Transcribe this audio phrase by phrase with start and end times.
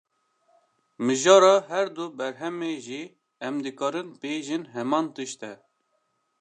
[1.05, 3.03] Mijara her du berhemê jî,
[3.47, 5.53] em dikarin bêjin heman tişt e